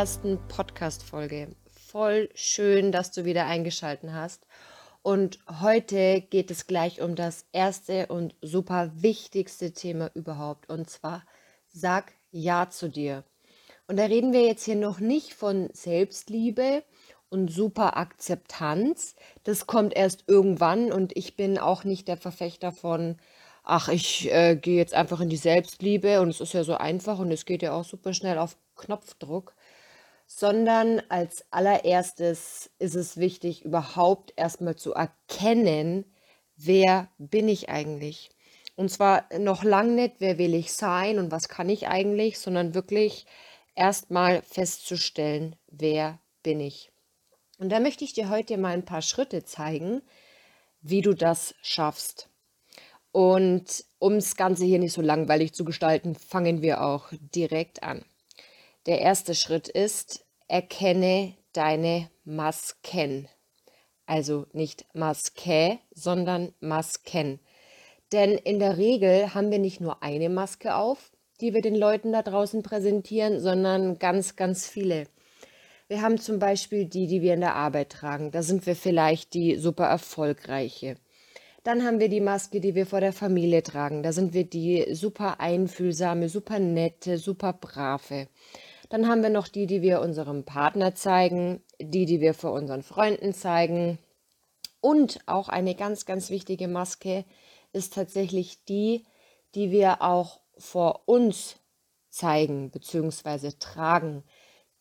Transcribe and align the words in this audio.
Herzlich 0.00 0.24
willkommen 0.24 0.40
zu 0.40 0.48
meiner 0.48 0.48
ersten 0.48 0.48
Podcast-Folge. 0.48 1.48
Voll 1.90 2.30
schön, 2.34 2.90
dass 2.90 3.10
du 3.12 3.26
wieder 3.26 3.44
eingeschaltet 3.44 4.10
hast. 4.14 4.46
Und 5.02 5.38
heute 5.60 6.22
geht 6.22 6.50
es 6.50 6.66
gleich 6.66 7.02
um 7.02 7.16
das 7.16 7.44
erste 7.52 8.06
und 8.06 8.34
super 8.40 8.90
wichtigste 8.94 9.72
Thema 9.72 10.10
überhaupt. 10.14 10.70
Und 10.70 10.88
zwar, 10.88 11.22
sag 11.68 12.12
Ja 12.30 12.70
zu 12.70 12.88
dir. 12.88 13.24
Und 13.88 13.98
da 13.98 14.04
reden 14.04 14.32
wir 14.32 14.46
jetzt 14.46 14.64
hier 14.64 14.76
noch 14.76 15.00
nicht 15.00 15.34
von 15.34 15.68
Selbstliebe 15.74 16.82
und 17.28 17.50
super 17.50 17.98
Akzeptanz. 17.98 19.16
Das 19.44 19.66
kommt 19.66 19.94
erst 19.94 20.24
irgendwann 20.26 20.92
und 20.92 21.14
ich 21.14 21.36
bin 21.36 21.58
auch 21.58 21.84
nicht 21.84 22.08
der 22.08 22.16
Verfechter 22.16 22.72
von, 22.72 23.18
ach, 23.64 23.88
ich 23.88 24.32
äh, 24.32 24.56
gehe 24.56 24.78
jetzt 24.78 24.94
einfach 24.94 25.20
in 25.20 25.28
die 25.28 25.36
Selbstliebe 25.36 26.22
und 26.22 26.30
es 26.30 26.40
ist 26.40 26.54
ja 26.54 26.64
so 26.64 26.74
einfach 26.74 27.18
und 27.18 27.30
es 27.30 27.44
geht 27.44 27.60
ja 27.60 27.74
auch 27.74 27.84
super 27.84 28.14
schnell 28.14 28.38
auf 28.38 28.56
Knopfdruck, 28.76 29.54
sondern 30.32 31.02
als 31.08 31.44
allererstes 31.50 32.70
ist 32.78 32.94
es 32.94 33.16
wichtig, 33.16 33.64
überhaupt 33.64 34.32
erstmal 34.36 34.76
zu 34.76 34.94
erkennen, 34.94 36.04
wer 36.56 37.08
bin 37.18 37.48
ich 37.48 37.68
eigentlich? 37.68 38.30
Und 38.76 38.90
zwar 38.90 39.24
noch 39.40 39.64
lang 39.64 39.96
nicht, 39.96 40.14
wer 40.20 40.38
will 40.38 40.54
ich 40.54 40.72
sein 40.72 41.18
und 41.18 41.32
was 41.32 41.48
kann 41.48 41.68
ich 41.68 41.88
eigentlich, 41.88 42.38
sondern 42.38 42.74
wirklich 42.74 43.26
erstmal 43.74 44.42
festzustellen, 44.42 45.56
wer 45.66 46.20
bin 46.44 46.60
ich. 46.60 46.92
Und 47.58 47.70
da 47.70 47.80
möchte 47.80 48.04
ich 48.04 48.12
dir 48.12 48.30
heute 48.30 48.56
mal 48.56 48.72
ein 48.72 48.84
paar 48.84 49.02
Schritte 49.02 49.44
zeigen, 49.44 50.00
wie 50.80 51.02
du 51.02 51.12
das 51.12 51.56
schaffst. 51.60 52.28
Und 53.10 53.84
um 53.98 54.14
das 54.14 54.36
Ganze 54.36 54.64
hier 54.64 54.78
nicht 54.78 54.92
so 54.92 55.02
langweilig 55.02 55.54
zu 55.54 55.64
gestalten, 55.64 56.14
fangen 56.14 56.62
wir 56.62 56.84
auch 56.84 57.08
direkt 57.34 57.82
an. 57.82 58.04
Der 58.86 59.00
erste 59.00 59.34
Schritt 59.34 59.68
ist, 59.68 60.24
erkenne 60.48 61.34
deine 61.52 62.10
Masken. 62.24 63.28
Also 64.06 64.46
nicht 64.52 64.86
Maske, 64.94 65.78
sondern 65.92 66.54
Masken. 66.60 67.40
Denn 68.12 68.32
in 68.32 68.58
der 68.58 68.78
Regel 68.78 69.34
haben 69.34 69.50
wir 69.50 69.58
nicht 69.58 69.80
nur 69.80 70.02
eine 70.02 70.28
Maske 70.28 70.74
auf, 70.74 71.12
die 71.40 71.54
wir 71.54 71.62
den 71.62 71.76
Leuten 71.76 72.12
da 72.12 72.22
draußen 72.22 72.62
präsentieren, 72.62 73.38
sondern 73.38 73.98
ganz, 73.98 74.34
ganz 74.34 74.66
viele. 74.66 75.04
Wir 75.88 76.02
haben 76.02 76.18
zum 76.18 76.38
Beispiel 76.38 76.86
die, 76.86 77.06
die 77.06 77.20
wir 77.20 77.34
in 77.34 77.40
der 77.40 77.56
Arbeit 77.56 77.90
tragen. 77.90 78.30
Da 78.30 78.42
sind 78.42 78.64
wir 78.66 78.76
vielleicht 78.76 79.34
die 79.34 79.56
super 79.56 79.86
erfolgreiche. 79.86 80.96
Dann 81.62 81.84
haben 81.84 82.00
wir 82.00 82.08
die 82.08 82.20
Maske, 82.20 82.60
die 82.60 82.74
wir 82.74 82.86
vor 82.86 83.00
der 83.00 83.12
Familie 83.12 83.62
tragen. 83.62 84.02
Da 84.02 84.12
sind 84.12 84.32
wir 84.32 84.44
die 84.44 84.94
super 84.94 85.40
einfühlsame, 85.40 86.28
super 86.28 86.58
nette, 86.58 87.18
super 87.18 87.52
brave. 87.52 88.28
Dann 88.90 89.08
haben 89.08 89.22
wir 89.22 89.30
noch 89.30 89.48
die, 89.48 89.66
die 89.66 89.82
wir 89.82 90.00
unserem 90.00 90.44
Partner 90.44 90.94
zeigen, 90.94 91.62
die, 91.80 92.04
die 92.06 92.20
wir 92.20 92.34
vor 92.34 92.52
unseren 92.52 92.82
Freunden 92.82 93.32
zeigen. 93.32 93.98
Und 94.80 95.20
auch 95.26 95.48
eine 95.48 95.74
ganz, 95.74 96.04
ganz 96.06 96.28
wichtige 96.28 96.68
Maske 96.68 97.24
ist 97.72 97.94
tatsächlich 97.94 98.64
die, 98.64 99.04
die 99.54 99.70
wir 99.70 100.02
auch 100.02 100.40
vor 100.58 101.02
uns 101.06 101.56
zeigen 102.10 102.70
bzw. 102.70 103.52
tragen. 103.58 104.24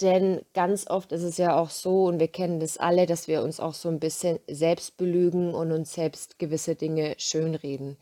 Denn 0.02 0.42
ganz 0.54 0.88
oft 0.90 1.12
ist 1.12 1.24
es 1.24 1.38
ja 1.38 1.56
auch 1.60 1.70
so, 1.70 2.06
und 2.06 2.20
wir 2.20 2.30
kennen 2.30 2.60
das 2.60 2.78
alle, 2.78 3.06
dass 3.06 3.28
wir 3.28 3.44
uns 3.44 3.60
auch 3.60 3.74
so 3.76 3.90
ein 3.90 4.00
bisschen 4.00 4.40
selbst 4.48 4.98
belügen 4.98 5.54
und 5.54 5.72
uns 5.72 5.94
selbst 5.94 6.40
gewisse 6.40 6.76
Dinge 6.76 7.16
schönreden. 7.18 7.98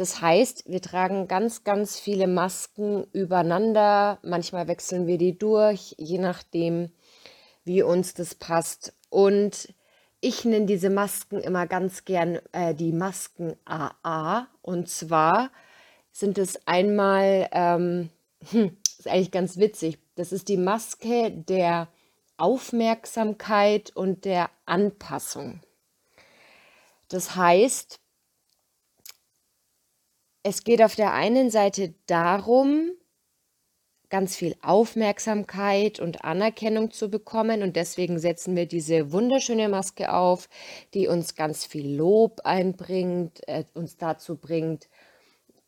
Das 0.00 0.22
heißt, 0.22 0.64
wir 0.66 0.80
tragen 0.80 1.28
ganz, 1.28 1.62
ganz 1.62 2.00
viele 2.00 2.26
Masken 2.26 3.04
übereinander. 3.12 4.18
Manchmal 4.22 4.66
wechseln 4.66 5.06
wir 5.06 5.18
die 5.18 5.36
durch, 5.36 5.94
je 5.98 6.16
nachdem, 6.16 6.90
wie 7.64 7.82
uns 7.82 8.14
das 8.14 8.34
passt. 8.34 8.94
Und 9.10 9.74
ich 10.22 10.46
nenne 10.46 10.64
diese 10.64 10.88
Masken 10.88 11.38
immer 11.40 11.66
ganz 11.66 12.06
gern 12.06 12.38
äh, 12.52 12.74
die 12.74 12.92
Masken 12.92 13.56
AA. 13.66 14.46
Und 14.62 14.88
zwar 14.88 15.50
sind 16.12 16.38
es 16.38 16.66
einmal, 16.66 17.50
ähm, 17.52 18.08
hm, 18.52 18.78
ist 18.98 19.06
eigentlich 19.06 19.32
ganz 19.32 19.58
witzig, 19.58 19.98
das 20.14 20.32
ist 20.32 20.48
die 20.48 20.56
Maske 20.56 21.30
der 21.30 21.88
Aufmerksamkeit 22.38 23.94
und 23.94 24.24
der 24.24 24.48
Anpassung. 24.64 25.60
Das 27.08 27.36
heißt, 27.36 27.99
es 30.42 30.64
geht 30.64 30.82
auf 30.82 30.94
der 30.94 31.12
einen 31.12 31.50
Seite 31.50 31.94
darum, 32.06 32.92
ganz 34.08 34.36
viel 34.36 34.56
Aufmerksamkeit 34.60 36.00
und 36.00 36.24
Anerkennung 36.24 36.90
zu 36.90 37.10
bekommen. 37.10 37.62
Und 37.62 37.76
deswegen 37.76 38.18
setzen 38.18 38.56
wir 38.56 38.66
diese 38.66 39.12
wunderschöne 39.12 39.68
Maske 39.68 40.12
auf, 40.12 40.48
die 40.94 41.06
uns 41.06 41.36
ganz 41.36 41.64
viel 41.64 41.96
Lob 41.96 42.40
einbringt, 42.44 43.46
äh, 43.48 43.64
uns 43.74 43.96
dazu 43.96 44.36
bringt, 44.36 44.88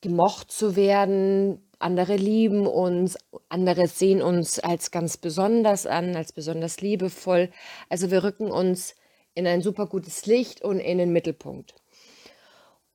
gemocht 0.00 0.50
zu 0.50 0.75
werden, 0.75 1.62
andere 1.78 2.16
lieben 2.16 2.66
uns, 2.66 3.16
andere 3.49 3.87
sehen 3.87 4.22
uns 4.22 4.59
als 4.59 4.91
ganz 4.91 5.16
besonders 5.16 5.87
an, 5.87 6.16
als 6.16 6.32
besonders 6.32 6.81
liebevoll. 6.81 7.50
Also 7.88 8.11
wir 8.11 8.25
rücken 8.25 8.50
uns 8.50 8.97
in 9.34 9.47
ein 9.47 9.62
super 9.62 9.87
gutes 9.87 10.27
Licht 10.27 10.62
und 10.62 10.81
in 10.81 10.99
den 10.99 11.12
Mittelpunkt. 11.12 11.75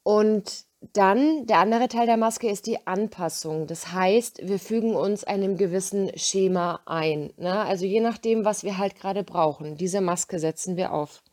Und 0.03 0.66
dann 0.81 1.47
der 1.47 1.57
andere 1.59 1.87
Teil 1.87 2.05
der 2.05 2.17
Maske 2.17 2.49
ist 2.49 2.67
die 2.67 2.85
Anpassung. 2.85 3.67
Das 3.67 3.91
heißt, 3.91 4.47
wir 4.47 4.59
fügen 4.59 4.95
uns 4.95 5.23
einem 5.23 5.57
gewissen 5.57 6.11
Schema 6.17 6.81
ein. 6.85 7.33
Ne? 7.37 7.53
Also 7.53 7.85
je 7.85 7.99
nachdem, 7.99 8.45
was 8.45 8.63
wir 8.63 8.77
halt 8.77 8.95
gerade 8.95 9.23
brauchen. 9.23 9.75
Diese 9.75 10.01
Maske 10.01 10.39
setzen 10.39 10.77
wir 10.77 10.93
auf. 10.93 11.23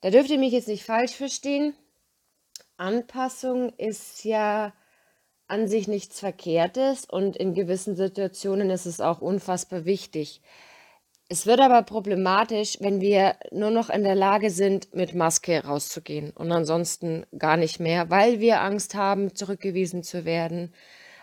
Da 0.00 0.10
dürft 0.10 0.30
ihr 0.30 0.38
mich 0.38 0.52
jetzt 0.52 0.68
nicht 0.68 0.84
falsch 0.84 1.12
verstehen. 1.12 1.74
Anpassung 2.76 3.70
ist 3.76 4.24
ja 4.24 4.72
an 5.48 5.66
sich 5.66 5.88
nichts 5.88 6.20
Verkehrtes 6.20 7.04
und 7.04 7.36
in 7.36 7.54
gewissen 7.54 7.96
Situationen 7.96 8.70
ist 8.70 8.86
es 8.86 9.00
auch 9.00 9.20
unfassbar 9.20 9.84
wichtig. 9.84 10.40
Es 11.32 11.46
wird 11.46 11.60
aber 11.60 11.84
problematisch, 11.84 12.78
wenn 12.80 13.00
wir 13.00 13.36
nur 13.52 13.70
noch 13.70 13.88
in 13.88 14.02
der 14.02 14.16
Lage 14.16 14.50
sind, 14.50 14.92
mit 14.96 15.14
Maske 15.14 15.62
rauszugehen 15.62 16.32
und 16.32 16.50
ansonsten 16.50 17.24
gar 17.38 17.56
nicht 17.56 17.78
mehr, 17.78 18.10
weil 18.10 18.40
wir 18.40 18.60
Angst 18.62 18.96
haben, 18.96 19.32
zurückgewiesen 19.36 20.02
zu 20.02 20.24
werden, 20.24 20.74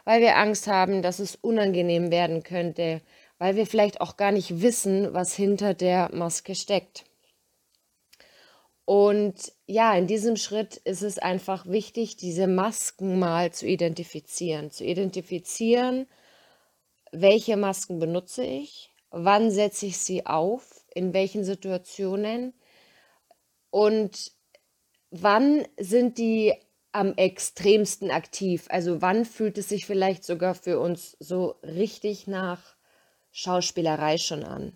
weil 0.05 0.21
wir 0.21 0.37
Angst 0.37 0.67
haben, 0.67 1.01
dass 1.01 1.19
es 1.19 1.35
unangenehm 1.35 2.09
werden 2.09 2.41
könnte, 2.43 3.01
weil 3.37 3.57
wir 3.57 3.65
vielleicht 3.65 3.99
auch 3.99 4.15
gar 4.15 4.31
nicht 4.31 4.61
wissen, 4.61 5.13
was 5.13 5.35
hinter 5.35 5.73
der 5.73 6.09
Maske 6.15 6.55
steckt. 6.55 7.03
Und 8.85 9.51
ja, 9.65 9.93
in 9.93 10.07
diesem 10.07 10.37
Schritt 10.37 10.77
ist 10.77 11.01
es 11.01 11.19
einfach 11.19 11.65
wichtig, 11.67 12.15
diese 12.15 12.47
Masken 12.47 13.19
mal 13.19 13.51
zu 13.51 13.67
identifizieren. 13.67 14.71
Zu 14.71 14.85
identifizieren, 14.85 16.07
welche 17.11 17.57
Masken 17.57 17.99
benutze 17.99 18.45
ich, 18.45 18.93
wann 19.23 19.51
setze 19.51 19.85
ich 19.87 19.97
sie 19.97 20.25
auf, 20.25 20.85
in 20.93 21.13
welchen 21.13 21.43
Situationen 21.43 22.53
und 23.69 24.31
wann 25.11 25.67
sind 25.77 26.17
die 26.17 26.53
am 26.91 27.13
extremsten 27.15 28.11
aktiv. 28.11 28.65
Also 28.69 29.01
wann 29.01 29.25
fühlt 29.25 29.57
es 29.57 29.69
sich 29.69 29.85
vielleicht 29.85 30.23
sogar 30.23 30.55
für 30.55 30.79
uns 30.79 31.15
so 31.19 31.55
richtig 31.63 32.27
nach 32.27 32.75
Schauspielerei 33.31 34.17
schon 34.17 34.43
an. 34.43 34.75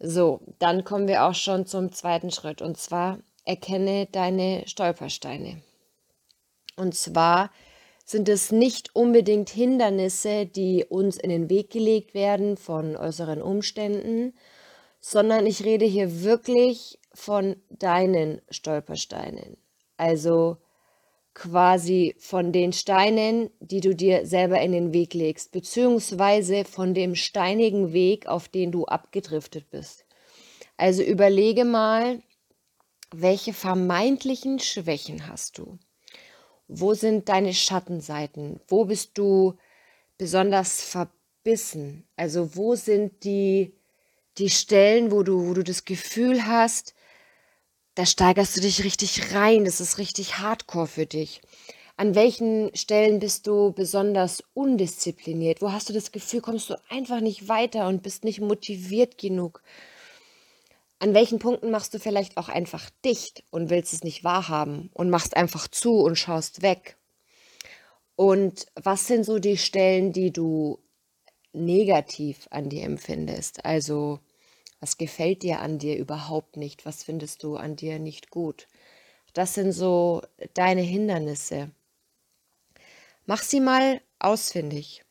So, 0.00 0.40
dann 0.58 0.84
kommen 0.84 1.08
wir 1.08 1.24
auch 1.24 1.34
schon 1.34 1.66
zum 1.66 1.92
zweiten 1.92 2.30
Schritt 2.30 2.62
und 2.62 2.76
zwar 2.76 3.18
erkenne 3.44 4.06
deine 4.06 4.64
Stolpersteine. 4.66 5.62
Und 6.76 6.94
zwar 6.94 7.50
sind 8.08 8.30
es 8.30 8.50
nicht 8.50 8.96
unbedingt 8.96 9.50
Hindernisse, 9.50 10.46
die 10.46 10.86
uns 10.88 11.18
in 11.18 11.28
den 11.28 11.50
Weg 11.50 11.68
gelegt 11.68 12.14
werden 12.14 12.56
von 12.56 12.96
äußeren 12.96 13.42
Umständen, 13.42 14.32
sondern 14.98 15.44
ich 15.44 15.62
rede 15.62 15.84
hier 15.84 16.22
wirklich 16.22 16.98
von 17.12 17.56
deinen 17.68 18.40
Stolpersteinen. 18.48 19.58
Also 19.98 20.56
quasi 21.34 22.14
von 22.18 22.50
den 22.50 22.72
Steinen, 22.72 23.50
die 23.60 23.82
du 23.82 23.94
dir 23.94 24.24
selber 24.24 24.58
in 24.62 24.72
den 24.72 24.94
Weg 24.94 25.12
legst, 25.12 25.52
beziehungsweise 25.52 26.64
von 26.64 26.94
dem 26.94 27.14
steinigen 27.14 27.92
Weg, 27.92 28.26
auf 28.26 28.48
den 28.48 28.72
du 28.72 28.86
abgedriftet 28.86 29.68
bist. 29.68 30.06
Also 30.78 31.02
überlege 31.02 31.66
mal, 31.66 32.22
welche 33.14 33.52
vermeintlichen 33.52 34.60
Schwächen 34.60 35.28
hast 35.28 35.58
du? 35.58 35.78
Wo 36.68 36.92
sind 36.94 37.28
deine 37.28 37.54
Schattenseiten? 37.54 38.60
Wo 38.68 38.84
bist 38.84 39.12
du 39.14 39.56
besonders 40.18 40.82
verbissen? 40.82 42.06
Also 42.16 42.54
wo 42.56 42.74
sind 42.74 43.24
die, 43.24 43.72
die 44.36 44.50
Stellen, 44.50 45.10
wo 45.10 45.22
du, 45.22 45.48
wo 45.48 45.54
du 45.54 45.64
das 45.64 45.86
Gefühl 45.86 46.46
hast, 46.46 46.94
da 47.94 48.06
steigerst 48.06 48.56
du 48.56 48.60
dich 48.60 48.84
richtig 48.84 49.34
rein, 49.34 49.64
das 49.64 49.80
ist 49.80 49.98
richtig 49.98 50.38
hardcore 50.38 50.86
für 50.86 51.06
dich. 51.06 51.40
An 51.96 52.14
welchen 52.14 52.70
Stellen 52.76 53.18
bist 53.18 53.48
du 53.48 53.72
besonders 53.72 54.44
undiszipliniert? 54.54 55.60
Wo 55.60 55.72
hast 55.72 55.88
du 55.88 55.92
das 55.92 56.12
Gefühl, 56.12 56.40
kommst 56.42 56.70
du 56.70 56.76
einfach 56.90 57.20
nicht 57.20 57.48
weiter 57.48 57.88
und 57.88 58.04
bist 58.04 58.22
nicht 58.22 58.40
motiviert 58.40 59.18
genug? 59.18 59.62
An 61.00 61.14
welchen 61.14 61.38
Punkten 61.38 61.70
machst 61.70 61.94
du 61.94 62.00
vielleicht 62.00 62.36
auch 62.36 62.48
einfach 62.48 62.90
dicht 63.04 63.44
und 63.50 63.70
willst 63.70 63.92
es 63.92 64.02
nicht 64.02 64.24
wahrhaben 64.24 64.90
und 64.94 65.10
machst 65.10 65.36
einfach 65.36 65.68
zu 65.68 66.00
und 66.00 66.16
schaust 66.16 66.62
weg? 66.62 66.96
Und 68.16 68.66
was 68.74 69.06
sind 69.06 69.24
so 69.24 69.38
die 69.38 69.56
Stellen, 69.56 70.12
die 70.12 70.32
du 70.32 70.80
negativ 71.52 72.48
an 72.50 72.68
dir 72.68 72.82
empfindest? 72.82 73.64
Also, 73.64 74.18
was 74.80 74.98
gefällt 74.98 75.44
dir 75.44 75.60
an 75.60 75.78
dir 75.78 75.96
überhaupt 75.96 76.56
nicht? 76.56 76.84
Was 76.84 77.04
findest 77.04 77.44
du 77.44 77.56
an 77.56 77.76
dir 77.76 78.00
nicht 78.00 78.30
gut? 78.30 78.66
Das 79.34 79.54
sind 79.54 79.70
so 79.70 80.22
deine 80.54 80.80
Hindernisse. 80.80 81.70
Mach 83.26 83.42
sie 83.42 83.60
mal 83.60 84.00
ausfindig. 84.18 85.04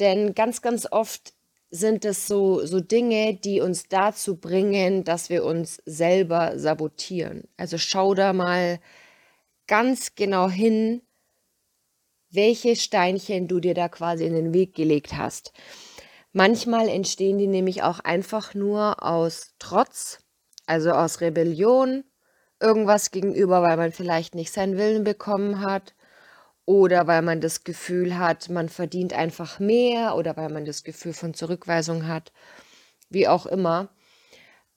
Denn 0.00 0.34
ganz, 0.34 0.60
ganz 0.60 0.90
oft 0.90 1.34
sind 1.70 2.04
es 2.04 2.26
so, 2.26 2.64
so 2.64 2.80
Dinge, 2.80 3.34
die 3.34 3.60
uns 3.60 3.88
dazu 3.88 4.36
bringen, 4.36 5.04
dass 5.04 5.28
wir 5.28 5.44
uns 5.44 5.82
selber 5.84 6.58
sabotieren. 6.58 7.48
Also 7.56 7.78
schau 7.78 8.14
da 8.14 8.32
mal 8.32 8.80
ganz 9.66 10.14
genau 10.14 10.48
hin, 10.48 11.02
welche 12.30 12.76
Steinchen 12.76 13.48
du 13.48 13.60
dir 13.60 13.74
da 13.74 13.88
quasi 13.88 14.24
in 14.24 14.34
den 14.34 14.54
Weg 14.54 14.74
gelegt 14.74 15.16
hast. 15.16 15.52
Manchmal 16.32 16.88
entstehen 16.88 17.38
die 17.38 17.46
nämlich 17.46 17.82
auch 17.82 18.00
einfach 18.00 18.54
nur 18.54 19.02
aus 19.02 19.54
Trotz, 19.58 20.20
also 20.66 20.92
aus 20.92 21.20
Rebellion, 21.20 22.04
irgendwas 22.60 23.10
gegenüber, 23.10 23.62
weil 23.62 23.76
man 23.76 23.92
vielleicht 23.92 24.34
nicht 24.34 24.52
seinen 24.52 24.76
Willen 24.76 25.04
bekommen 25.04 25.60
hat 25.60 25.94
oder 26.68 27.06
weil 27.06 27.22
man 27.22 27.40
das 27.40 27.64
Gefühl 27.64 28.18
hat, 28.18 28.50
man 28.50 28.68
verdient 28.68 29.14
einfach 29.14 29.58
mehr 29.58 30.14
oder 30.16 30.36
weil 30.36 30.50
man 30.50 30.66
das 30.66 30.84
Gefühl 30.84 31.14
von 31.14 31.32
Zurückweisung 31.32 32.06
hat, 32.06 32.30
wie 33.08 33.26
auch 33.26 33.46
immer. 33.46 33.88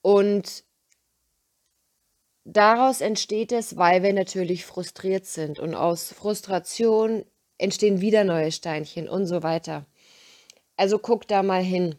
Und 0.02 0.64
daraus 2.46 3.02
entsteht 3.02 3.52
es, 3.52 3.76
weil 3.76 4.04
wir 4.04 4.14
natürlich 4.14 4.66
frustriert 4.66 5.26
sind 5.26 5.60
und 5.60 5.76
aus 5.76 6.14
Frustration 6.14 7.26
entstehen 7.58 8.00
wieder 8.00 8.24
neue 8.24 8.54
Steinchen 8.54 9.10
und 9.10 9.26
so 9.26 9.44
weiter. 9.44 9.86
Also 10.78 10.98
guck 10.98 11.28
da 11.28 11.44
mal 11.44 11.62
hin 11.62 11.96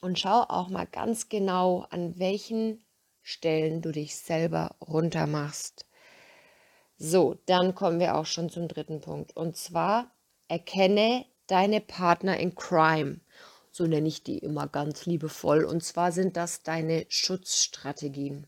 und 0.00 0.18
schau 0.18 0.42
auch 0.48 0.68
mal 0.68 0.88
ganz 0.88 1.28
genau, 1.28 1.86
an 1.90 2.18
welchen 2.18 2.84
Stellen 3.22 3.82
du 3.82 3.92
dich 3.92 4.16
selber 4.16 4.74
runtermachst. 4.80 5.86
So, 7.04 7.34
dann 7.46 7.74
kommen 7.74 7.98
wir 7.98 8.14
auch 8.14 8.26
schon 8.26 8.48
zum 8.48 8.68
dritten 8.68 9.00
Punkt. 9.00 9.36
Und 9.36 9.56
zwar 9.56 10.12
erkenne 10.46 11.24
deine 11.48 11.80
Partner 11.80 12.38
in 12.38 12.54
Crime. 12.54 13.18
So 13.72 13.88
nenne 13.88 14.06
ich 14.06 14.22
die 14.22 14.38
immer 14.38 14.68
ganz 14.68 15.04
liebevoll. 15.04 15.64
Und 15.64 15.82
zwar 15.82 16.12
sind 16.12 16.36
das 16.36 16.62
deine 16.62 17.04
Schutzstrategien. 17.08 18.46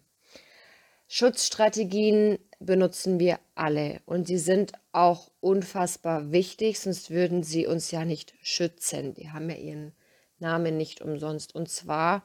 Schutzstrategien 1.09 2.39
benutzen 2.61 3.19
wir 3.19 3.41
alle 3.57 4.01
und 4.07 4.29
sie 4.29 4.39
sind 4.39 4.71
auch 4.93 5.33
unfassbar 5.41 6.31
wichtig, 6.31 6.79
sonst 6.79 7.11
würden 7.11 7.43
sie 7.43 7.67
uns 7.67 7.91
ja 7.91 8.05
nicht 8.05 8.35
schützen. 8.41 9.15
Die 9.15 9.31
haben 9.31 9.51
ja 9.51 9.57
ihren 9.57 9.93
Namen 10.39 10.77
nicht 10.77 11.01
umsonst. 11.01 11.57
Und 11.57 11.69
zwar 11.69 12.23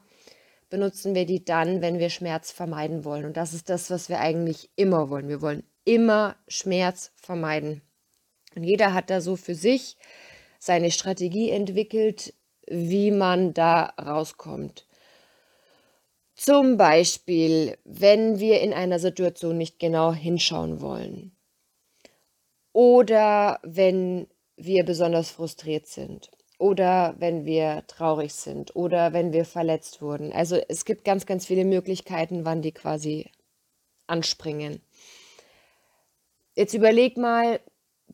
benutzen 0.70 1.16
wir 1.16 1.26
die 1.26 1.44
dann, 1.44 1.82
wenn 1.82 1.98
wir 1.98 2.12
Schmerz 2.12 2.52
vermeiden 2.52 3.04
wollen. 3.04 3.26
Und 3.26 3.36
das 3.36 3.56
ist 3.56 3.68
das, 3.68 3.90
was 3.90 4.10
wir 4.10 4.20
eigentlich 4.20 4.70
immer 4.76 5.10
wollen. 5.10 5.28
Wir 5.28 5.42
wollen 5.42 5.64
immer 5.90 6.36
Schmerz 6.48 7.12
vermeiden. 7.16 7.82
Und 8.56 8.64
jeder 8.64 8.94
hat 8.94 9.10
da 9.10 9.22
so 9.22 9.36
für 9.36 9.56
sich 9.56 9.98
seine 10.60 10.92
Strategie 10.92 11.50
entwickelt, 11.50 12.36
wie 12.68 13.10
man 13.10 13.56
da 13.56 13.94
rauskommt. 14.00 14.86
Zum 16.36 16.78
Beispiel, 16.78 17.76
wenn 17.86 18.40
wir 18.40 18.62
in 18.62 18.72
einer 18.72 19.00
Situation 19.00 19.58
nicht 19.58 19.80
genau 19.80 20.14
hinschauen 20.14 20.80
wollen 20.80 21.36
oder 22.72 23.60
wenn 23.64 24.28
wir 24.56 24.86
besonders 24.86 25.32
frustriert 25.32 25.88
sind 25.88 26.30
oder 26.60 27.16
wenn 27.18 27.46
wir 27.46 27.84
traurig 27.88 28.34
sind 28.34 28.76
oder 28.76 29.12
wenn 29.12 29.34
wir 29.34 29.44
verletzt 29.44 30.02
wurden. 30.04 30.32
Also 30.32 30.58
es 30.68 30.86
gibt 30.86 31.04
ganz, 31.04 31.26
ganz 31.26 31.48
viele 31.48 31.66
Möglichkeiten, 31.66 32.46
wann 32.46 32.62
die 32.62 32.74
quasi 32.74 33.32
anspringen. 34.08 34.82
Jetzt 36.60 36.74
überleg 36.74 37.16
mal, 37.16 37.62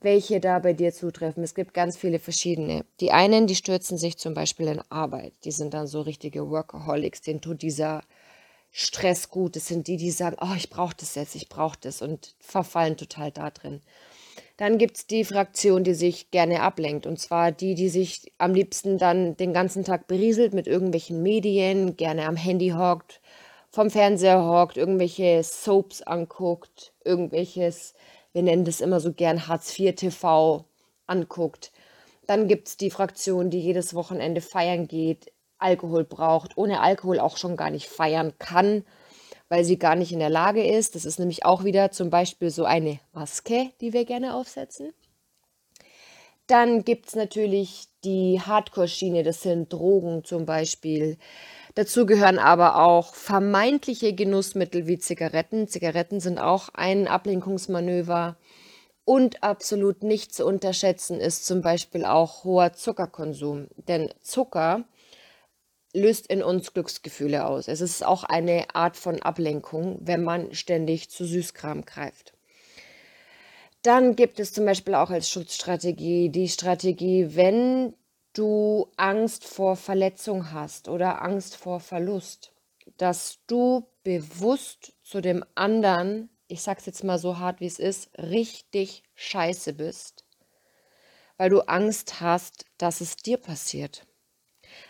welche 0.01 0.39
da 0.39 0.59
bei 0.59 0.73
dir 0.73 0.93
zutreffen. 0.93 1.43
Es 1.43 1.55
gibt 1.55 1.73
ganz 1.73 1.97
viele 1.97 2.19
verschiedene. 2.19 2.85
Die 2.99 3.11
einen, 3.11 3.47
die 3.47 3.55
stürzen 3.55 3.97
sich 3.97 4.19
zum 4.19 4.35
Beispiel 4.35 4.67
in 4.67 4.81
Arbeit. 4.91 5.33
Die 5.45 5.51
sind 5.51 5.73
dann 5.73 5.87
so 5.87 6.01
richtige 6.01 6.47
Workaholics. 6.51 7.21
Denen 7.21 7.41
tut 7.41 7.63
dieser 7.63 8.03
Stress 8.69 9.31
gut. 9.31 9.55
Das 9.55 9.65
sind 9.65 9.87
die, 9.87 9.97
die 9.97 10.11
sagen, 10.11 10.37
oh, 10.39 10.53
ich 10.55 10.69
brauche 10.69 10.95
das 10.95 11.15
jetzt, 11.15 11.33
ich 11.33 11.49
brauche 11.49 11.79
das 11.81 12.03
und 12.03 12.35
verfallen 12.39 12.97
total 12.97 13.31
da 13.31 13.49
drin. 13.49 13.81
Dann 14.57 14.77
gibt 14.77 14.97
es 14.97 15.07
die 15.07 15.25
Fraktion, 15.25 15.83
die 15.83 15.95
sich 15.95 16.29
gerne 16.29 16.61
ablenkt. 16.61 17.07
Und 17.07 17.19
zwar 17.19 17.51
die, 17.51 17.73
die 17.73 17.89
sich 17.89 18.31
am 18.37 18.53
liebsten 18.53 18.99
dann 18.99 19.35
den 19.37 19.53
ganzen 19.53 19.83
Tag 19.83 20.05
berieselt 20.05 20.53
mit 20.53 20.67
irgendwelchen 20.67 21.23
Medien, 21.23 21.97
gerne 21.97 22.27
am 22.27 22.35
Handy 22.35 22.69
hockt, 22.77 23.21
vom 23.71 23.89
Fernseher 23.89 24.45
hockt, 24.45 24.77
irgendwelche 24.77 25.41
Soaps 25.43 26.03
anguckt, 26.03 26.93
irgendwelches, 27.03 27.95
wir 28.35 28.43
nennen 28.43 28.65
das 28.65 28.81
immer 28.81 28.99
so 28.99 29.13
gern 29.13 29.47
Hartz 29.47 29.79
IV 29.79 29.95
TV 29.95 30.65
anguckt. 31.07 31.71
Dann 32.27 32.49
gibt 32.49 32.67
es 32.67 32.75
die 32.75 32.91
Fraktion, 32.91 33.49
die 33.49 33.61
jedes 33.61 33.93
Wochenende 33.93 34.41
feiern 34.41 34.89
geht, 34.89 35.31
Alkohol 35.57 36.03
braucht, 36.03 36.57
ohne 36.57 36.81
Alkohol 36.81 37.21
auch 37.21 37.37
schon 37.37 37.55
gar 37.55 37.69
nicht 37.69 37.87
feiern 37.87 38.33
kann, 38.37 38.83
weil 39.47 39.63
sie 39.63 39.79
gar 39.79 39.95
nicht 39.95 40.11
in 40.11 40.19
der 40.19 40.29
Lage 40.29 40.67
ist. 40.67 40.95
Das 40.95 41.05
ist 41.05 41.17
nämlich 41.17 41.45
auch 41.45 41.63
wieder 41.63 41.91
zum 41.91 42.09
Beispiel 42.09 42.49
so 42.49 42.65
eine 42.65 42.99
Maske, 43.13 43.71
die 43.79 43.93
wir 43.93 44.03
gerne 44.03 44.35
aufsetzen. 44.35 44.91
Dann 46.47 46.83
gibt 46.83 47.07
es 47.07 47.15
natürlich 47.15 47.85
die 48.03 48.41
Hardcore-Schiene, 48.41 49.23
das 49.23 49.43
sind 49.43 49.71
Drogen 49.71 50.25
zum 50.25 50.45
Beispiel. 50.45 51.17
Dazu 51.75 52.05
gehören 52.05 52.39
aber 52.39 52.77
auch 52.77 53.13
vermeintliche 53.13 54.13
Genussmittel 54.13 54.87
wie 54.87 54.97
Zigaretten. 54.97 55.67
Zigaretten 55.67 56.21
sind 56.21 56.39
auch 56.39 56.69
ein 56.73 57.07
Ablenkungsmanöver. 57.07 58.37
Und 59.03 59.43
absolut 59.43 60.01
nicht 60.01 60.33
zu 60.33 60.45
unterschätzen 60.45 61.19
ist 61.19 61.45
zum 61.45 61.61
Beispiel 61.61 62.05
auch 62.05 62.45
hoher 62.45 62.73
Zuckerkonsum. 62.73 63.67
Denn 63.87 64.09
Zucker 64.21 64.85
löst 65.93 66.27
in 66.27 66.41
uns 66.41 66.73
Glücksgefühle 66.73 67.45
aus. 67.45 67.67
Es 67.67 67.81
ist 67.81 68.05
auch 68.05 68.23
eine 68.23 68.65
Art 68.73 68.95
von 68.95 69.21
Ablenkung, 69.21 69.99
wenn 70.01 70.23
man 70.23 70.53
ständig 70.53 71.09
zu 71.09 71.25
Süßkram 71.25 71.85
greift. 71.85 72.33
Dann 73.81 74.15
gibt 74.15 74.39
es 74.39 74.53
zum 74.53 74.65
Beispiel 74.65 74.95
auch 74.95 75.11
als 75.11 75.29
Schutzstrategie 75.29 76.29
die 76.29 76.49
Strategie, 76.49 77.35
wenn 77.35 77.93
du 78.37 78.91
Angst 78.97 79.45
vor 79.45 79.75
Verletzung 79.75 80.51
hast 80.51 80.87
oder 80.89 81.21
Angst 81.21 81.55
vor 81.55 81.79
Verlust, 81.79 82.51
dass 82.97 83.39
du 83.47 83.87
bewusst 84.03 84.93
zu 85.01 85.21
dem 85.21 85.43
anderen, 85.55 86.29
ich 86.47 86.61
sag's 86.61 86.85
jetzt 86.85 87.03
mal 87.03 87.17
so 87.17 87.39
hart 87.39 87.59
wie 87.59 87.65
es 87.65 87.79
ist, 87.79 88.15
richtig 88.17 89.03
scheiße 89.15 89.73
bist, 89.73 90.23
weil 91.37 91.49
du 91.49 91.61
Angst 91.61 92.21
hast, 92.21 92.65
dass 92.77 93.01
es 93.01 93.17
dir 93.17 93.37
passiert. 93.37 94.05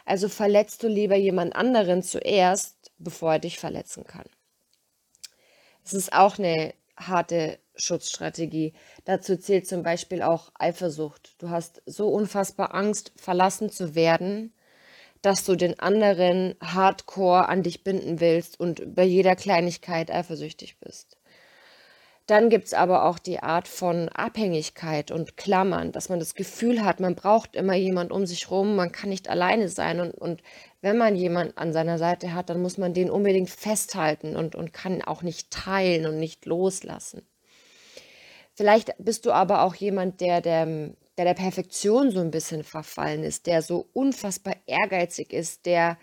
Also 0.05 0.29
verletzt 0.29 0.83
du 0.83 0.87
lieber 0.87 1.15
jemand 1.15 1.55
anderen 1.55 2.03
zuerst, 2.03 2.91
bevor 2.97 3.33
er 3.33 3.39
dich 3.39 3.59
verletzen 3.59 4.03
kann. 4.05 4.25
Es 5.83 5.93
ist 5.93 6.13
auch 6.13 6.39
eine 6.39 6.73
harte 6.97 7.59
Schutzstrategie. 7.75 8.73
Dazu 9.03 9.37
zählt 9.37 9.67
zum 9.67 9.83
Beispiel 9.83 10.21
auch 10.21 10.51
Eifersucht. 10.57 11.35
Du 11.39 11.49
hast 11.49 11.81
so 11.85 12.09
unfassbar 12.09 12.73
Angst, 12.73 13.11
verlassen 13.15 13.69
zu 13.69 13.95
werden, 13.95 14.53
dass 15.21 15.43
du 15.43 15.55
den 15.55 15.79
anderen 15.79 16.55
hardcore 16.61 17.49
an 17.49 17.63
dich 17.63 17.83
binden 17.83 18.19
willst 18.19 18.59
und 18.59 18.95
bei 18.95 19.03
jeder 19.03 19.35
Kleinigkeit 19.35 20.11
eifersüchtig 20.11 20.79
bist. 20.79 21.17
Dann 22.27 22.49
gibt 22.49 22.65
es 22.65 22.73
aber 22.73 23.05
auch 23.05 23.19
die 23.19 23.39
Art 23.39 23.67
von 23.67 24.09
Abhängigkeit 24.09 25.11
und 25.11 25.37
Klammern, 25.37 25.91
dass 25.91 26.09
man 26.09 26.17
das 26.17 26.33
Gefühl 26.33 26.83
hat, 26.83 26.99
man 26.99 27.13
braucht 27.13 27.55
immer 27.55 27.75
jemand 27.75 28.11
um 28.11 28.25
sich 28.25 28.49
rum, 28.49 28.75
man 28.75 28.91
kann 28.91 29.09
nicht 29.09 29.29
alleine 29.29 29.69
sein. 29.69 29.99
Und, 29.99 30.11
und 30.15 30.41
wenn 30.85 30.97
man 30.97 31.15
jemand 31.15 31.57
an 31.57 31.73
seiner 31.73 31.97
Seite 31.97 32.35
hat, 32.35 32.51
dann 32.51 32.61
muss 32.61 32.77
man 32.77 32.93
den 32.93 33.09
unbedingt 33.09 33.49
festhalten 33.49 34.35
und, 34.35 34.53
und 34.53 34.71
kann 34.71 35.01
auch 35.01 35.23
nicht 35.23 35.49
teilen 35.49 36.05
und 36.05 36.19
nicht 36.19 36.45
loslassen. 36.45 37.27
Vielleicht 38.53 38.93
bist 38.99 39.25
du 39.25 39.31
aber 39.31 39.63
auch 39.63 39.73
jemand, 39.73 40.21
der, 40.21 40.41
der 40.41 40.93
der 41.17 41.25
der 41.25 41.33
Perfektion 41.33 42.11
so 42.11 42.19
ein 42.19 42.29
bisschen 42.29 42.63
verfallen 42.63 43.23
ist, 43.23 43.47
der 43.47 43.61
so 43.61 43.87
unfassbar 43.93 44.55
ehrgeizig 44.67 45.33
ist, 45.33 45.65
der 45.65 45.97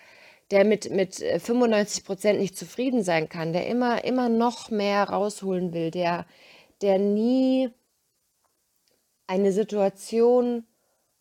der 0.51 0.65
mit, 0.65 0.91
mit 0.91 1.15
95 1.15 2.03
äh, 2.03 2.07
Prozent 2.07 2.41
nicht 2.41 2.59
zufrieden 2.59 3.05
sein 3.05 3.29
kann, 3.29 3.53
der 3.53 3.69
immer, 3.69 4.05
immer 4.05 4.29
noch 4.29 4.71
mehr 4.71 5.05
rausholen 5.05 5.73
will, 5.73 5.91
der, 5.93 6.27
der 6.83 6.99
nie 6.99 7.71
eine 9.27 9.53
Situation 9.53 10.67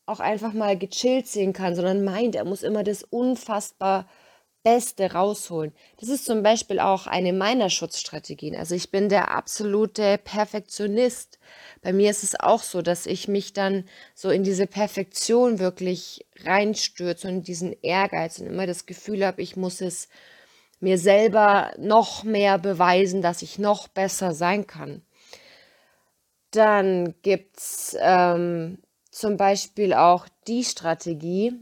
auch 0.06 0.20
einfach 0.20 0.52
mal 0.52 0.76
gechillt 0.76 1.26
sehen 1.26 1.52
kann, 1.52 1.74
sondern 1.74 2.04
meint, 2.04 2.34
er 2.34 2.44
muss 2.44 2.62
immer 2.62 2.84
das 2.84 3.02
unfassbar 3.02 4.08
Beste 4.62 5.12
rausholen. 5.12 5.72
Das 5.98 6.08
ist 6.08 6.24
zum 6.24 6.42
Beispiel 6.42 6.78
auch 6.78 7.08
eine 7.08 7.32
meiner 7.32 7.68
Schutzstrategien. 7.68 8.54
Also 8.54 8.76
ich 8.76 8.90
bin 8.92 9.08
der 9.08 9.32
absolute 9.32 10.18
Perfektionist. 10.18 11.40
Bei 11.82 11.92
mir 11.92 12.10
ist 12.10 12.22
es 12.22 12.38
auch 12.38 12.62
so, 12.62 12.80
dass 12.80 13.06
ich 13.06 13.26
mich 13.26 13.52
dann 13.52 13.84
so 14.14 14.30
in 14.30 14.44
diese 14.44 14.68
Perfektion 14.68 15.58
wirklich 15.58 16.26
reinstürze 16.44 17.26
und 17.26 17.48
diesen 17.48 17.74
Ehrgeiz 17.82 18.38
und 18.38 18.46
immer 18.46 18.66
das 18.66 18.86
Gefühl 18.86 19.26
habe, 19.26 19.42
ich 19.42 19.56
muss 19.56 19.80
es 19.80 20.08
mir 20.78 20.98
selber 20.98 21.72
noch 21.78 22.22
mehr 22.22 22.58
beweisen, 22.58 23.20
dass 23.20 23.42
ich 23.42 23.58
noch 23.58 23.88
besser 23.88 24.32
sein 24.32 24.66
kann. 24.66 25.02
Dann 26.52 27.14
gibt 27.22 27.58
es 27.58 27.96
ähm, 27.98 28.78
zum 29.12 29.36
Beispiel 29.36 29.92
auch 29.92 30.26
die 30.48 30.64
Strategie, 30.64 31.54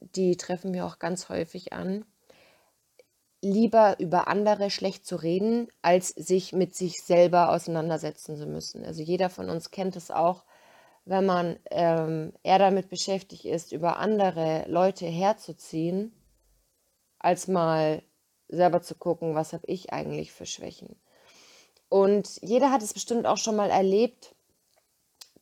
die 0.00 0.36
treffen 0.36 0.72
wir 0.72 0.86
auch 0.86 1.00
ganz 1.00 1.28
häufig 1.28 1.72
an, 1.72 2.04
lieber 3.42 3.98
über 3.98 4.28
andere 4.28 4.70
schlecht 4.70 5.04
zu 5.04 5.16
reden, 5.16 5.68
als 5.82 6.10
sich 6.10 6.52
mit 6.52 6.76
sich 6.76 7.02
selber 7.02 7.50
auseinandersetzen 7.50 8.36
zu 8.36 8.46
müssen. 8.46 8.84
Also 8.84 9.02
jeder 9.02 9.28
von 9.28 9.50
uns 9.50 9.72
kennt 9.72 9.96
es 9.96 10.12
auch, 10.12 10.44
wenn 11.04 11.26
man 11.26 11.58
ähm, 11.72 12.32
eher 12.44 12.60
damit 12.60 12.88
beschäftigt 12.88 13.44
ist, 13.44 13.72
über 13.72 13.96
andere 13.96 14.64
Leute 14.68 15.06
herzuziehen, 15.06 16.14
als 17.18 17.48
mal 17.48 18.04
selber 18.46 18.82
zu 18.82 18.94
gucken, 18.94 19.34
was 19.34 19.52
habe 19.52 19.66
ich 19.66 19.92
eigentlich 19.92 20.30
für 20.30 20.46
Schwächen. 20.46 20.94
Und 21.88 22.40
jeder 22.40 22.70
hat 22.70 22.82
es 22.82 22.94
bestimmt 22.94 23.26
auch 23.26 23.38
schon 23.38 23.56
mal 23.56 23.70
erlebt, 23.70 24.36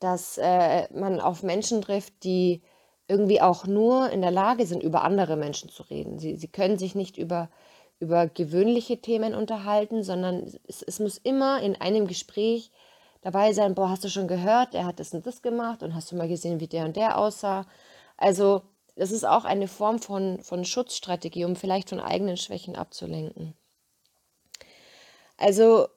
dass 0.00 0.38
äh, 0.38 0.92
man 0.92 1.20
auf 1.20 1.42
Menschen 1.42 1.82
trifft, 1.82 2.24
die 2.24 2.62
irgendwie 3.06 3.40
auch 3.40 3.66
nur 3.66 4.10
in 4.10 4.22
der 4.22 4.30
Lage 4.30 4.66
sind, 4.66 4.82
über 4.82 5.02
andere 5.02 5.36
Menschen 5.36 5.68
zu 5.68 5.82
reden. 5.84 6.18
Sie, 6.18 6.36
sie 6.36 6.48
können 6.48 6.78
sich 6.78 6.94
nicht 6.94 7.18
über, 7.18 7.50
über 7.98 8.26
gewöhnliche 8.28 9.00
Themen 9.00 9.34
unterhalten, 9.34 10.02
sondern 10.02 10.52
es, 10.66 10.82
es 10.82 11.00
muss 11.00 11.18
immer 11.18 11.60
in 11.60 11.76
einem 11.76 12.06
Gespräch 12.06 12.70
dabei 13.20 13.52
sein, 13.52 13.74
boah, 13.74 13.90
hast 13.90 14.04
du 14.04 14.08
schon 14.08 14.28
gehört, 14.28 14.74
er 14.74 14.86
hat 14.86 15.00
das 15.00 15.12
und 15.12 15.26
das 15.26 15.42
gemacht 15.42 15.82
und 15.82 15.94
hast 15.94 16.10
du 16.10 16.16
mal 16.16 16.28
gesehen, 16.28 16.60
wie 16.60 16.68
der 16.68 16.84
und 16.84 16.96
der 16.96 17.18
aussah. 17.18 17.66
Also 18.16 18.62
das 18.96 19.10
ist 19.12 19.24
auch 19.24 19.44
eine 19.44 19.68
Form 19.68 19.98
von, 19.98 20.40
von 20.42 20.64
Schutzstrategie, 20.64 21.44
um 21.44 21.56
vielleicht 21.56 21.90
von 21.90 22.00
eigenen 22.00 22.36
Schwächen 22.36 22.76
abzulenken. 22.76 23.54
Also 25.36 25.88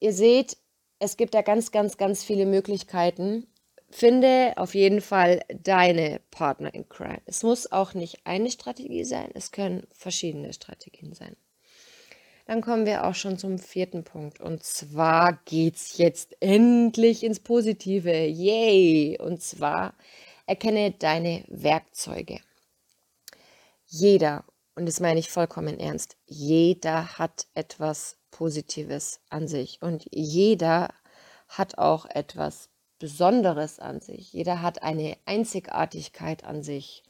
ihr 0.00 0.12
seht, 0.12 0.56
es 0.98 1.16
gibt 1.16 1.34
da 1.34 1.42
ganz, 1.42 1.70
ganz, 1.70 1.96
ganz 1.96 2.24
viele 2.24 2.46
Möglichkeiten, 2.46 3.46
Finde 3.90 4.52
auf 4.56 4.74
jeden 4.74 5.00
Fall 5.00 5.40
deine 5.48 6.20
Partner 6.30 6.72
in 6.74 6.88
Crime. 6.88 7.22
Es 7.24 7.42
muss 7.42 7.72
auch 7.72 7.94
nicht 7.94 8.20
eine 8.24 8.50
Strategie 8.50 9.04
sein, 9.04 9.30
es 9.32 9.50
können 9.50 9.86
verschiedene 9.92 10.52
Strategien 10.52 11.14
sein. 11.14 11.36
Dann 12.46 12.60
kommen 12.60 12.86
wir 12.86 13.06
auch 13.06 13.14
schon 13.14 13.38
zum 13.38 13.58
vierten 13.58 14.04
Punkt. 14.04 14.40
Und 14.40 14.62
zwar 14.62 15.38
geht's 15.44 15.98
jetzt 15.98 16.36
endlich 16.40 17.22
ins 17.22 17.40
Positive. 17.40 18.10
Yay! 18.10 19.18
Und 19.20 19.42
zwar 19.42 19.94
erkenne 20.46 20.92
deine 20.92 21.44
Werkzeuge. 21.48 22.40
Jeder, 23.86 24.44
und 24.78 24.86
das 24.86 25.00
meine 25.00 25.18
ich 25.18 25.28
vollkommen 25.28 25.80
ernst, 25.80 26.16
jeder 26.26 27.18
hat 27.18 27.48
etwas 27.54 28.16
Positives 28.30 29.18
an 29.28 29.48
sich. 29.48 29.82
Und 29.82 30.06
jeder 30.12 30.94
hat 31.48 31.78
auch 31.78 32.06
etwas 32.06 32.70
Besonderes 33.00 33.80
an 33.80 34.00
sich. 34.00 34.32
Jeder 34.32 34.62
hat 34.62 34.84
eine 34.84 35.16
Einzigartigkeit 35.24 36.44
an 36.44 36.62
sich. 36.62 37.02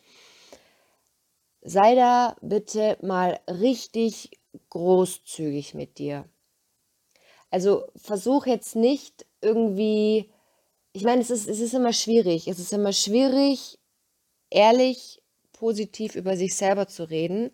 Sei 1.60 1.94
da 1.94 2.36
bitte 2.40 2.96
mal 3.02 3.38
richtig 3.46 4.30
großzügig 4.70 5.74
mit 5.74 5.98
dir. 5.98 6.24
Also 7.50 7.84
versuch 7.96 8.46
jetzt 8.46 8.76
nicht 8.76 9.26
irgendwie, 9.42 10.30
ich 10.94 11.04
meine, 11.04 11.20
es 11.20 11.28
ist, 11.28 11.46
es 11.46 11.60
ist 11.60 11.74
immer 11.74 11.92
schwierig. 11.92 12.48
Es 12.48 12.60
ist 12.60 12.72
immer 12.72 12.94
schwierig, 12.94 13.78
ehrlich, 14.48 15.22
positiv 15.58 16.14
über 16.14 16.36
sich 16.36 16.56
selber 16.56 16.86
zu 16.86 17.04
reden. 17.04 17.50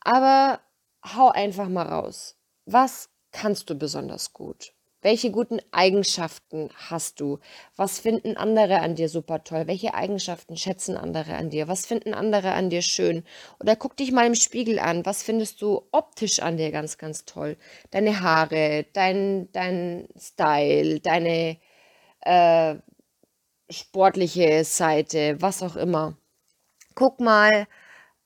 Aber 0.00 0.60
hau 1.04 1.30
einfach 1.30 1.68
mal 1.68 1.86
raus. 1.86 2.36
Was 2.66 3.10
kannst 3.32 3.70
du 3.70 3.74
besonders 3.74 4.32
gut? 4.32 4.72
Welche 5.02 5.30
guten 5.30 5.60
Eigenschaften 5.72 6.68
hast 6.74 7.20
du? 7.20 7.38
Was 7.74 7.98
finden 7.98 8.36
andere 8.36 8.80
an 8.80 8.96
dir 8.96 9.08
super 9.08 9.42
toll? 9.44 9.66
Welche 9.66 9.94
Eigenschaften 9.94 10.58
schätzen 10.58 10.98
andere 10.98 11.36
an 11.36 11.48
dir? 11.48 11.68
Was 11.68 11.86
finden 11.86 12.12
andere 12.12 12.52
an 12.52 12.68
dir 12.68 12.82
schön? 12.82 13.24
Oder 13.60 13.76
guck 13.76 13.96
dich 13.96 14.12
mal 14.12 14.26
im 14.26 14.34
Spiegel 14.34 14.78
an. 14.78 15.06
Was 15.06 15.22
findest 15.22 15.62
du 15.62 15.88
optisch 15.90 16.40
an 16.40 16.58
dir 16.58 16.70
ganz, 16.70 16.98
ganz 16.98 17.24
toll? 17.24 17.56
Deine 17.90 18.20
Haare, 18.20 18.84
dein, 18.92 19.50
dein 19.52 20.06
Style, 20.18 21.00
deine 21.00 21.56
äh, 22.20 22.74
sportliche 23.70 24.64
Seite, 24.64 25.36
was 25.40 25.62
auch 25.62 25.76
immer. 25.76 26.19
Guck 26.94 27.20
mal, 27.20 27.66